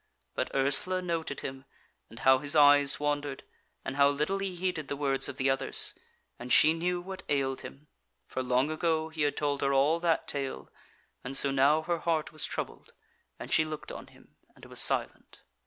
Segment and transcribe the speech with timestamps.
[0.33, 1.63] But Ursula noted him,
[2.09, 3.43] and how his eyes wandered,
[3.85, 5.93] and how little he heeded the words of the others,
[6.39, 7.85] and she knew what ailed him,
[8.25, 10.71] for long ago he had told her all that tale,
[11.23, 12.93] and so now her heart was troubled,
[13.37, 15.41] and she looked on him and was silent.